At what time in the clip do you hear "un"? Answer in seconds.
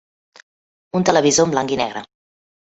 0.99-1.05